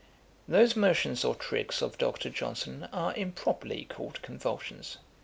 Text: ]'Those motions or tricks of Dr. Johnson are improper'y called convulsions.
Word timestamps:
]'Those 0.47 0.75
motions 0.75 1.23
or 1.23 1.35
tricks 1.35 1.79
of 1.79 1.95
Dr. 1.95 2.31
Johnson 2.31 2.89
are 2.91 3.13
improper'y 3.13 3.87
called 3.87 4.19
convulsions. 4.23 4.97